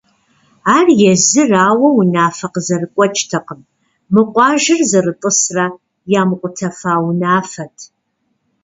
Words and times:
Ар 0.75 0.87
езыр 1.11 1.51
ауэ 1.67 1.87
унафэ 1.99 2.47
къызэрыгуэкӏтэкъым— 2.53 3.61
мы 4.13 4.21
къуажэр 4.33 4.81
зэрытӏысрэ 4.89 5.65
ямыкъутэфа 6.21 6.93
унафэт. 7.07 7.75